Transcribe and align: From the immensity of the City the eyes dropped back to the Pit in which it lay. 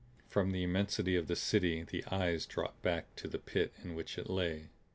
From 0.27 0.49
the 0.51 0.63
immensity 0.63 1.15
of 1.15 1.27
the 1.27 1.35
City 1.35 1.83
the 1.83 2.03
eyes 2.09 2.47
dropped 2.47 2.81
back 2.81 3.15
to 3.17 3.27
the 3.27 3.37
Pit 3.37 3.71
in 3.83 3.93
which 3.93 4.17
it 4.17 4.31
lay. 4.31 4.69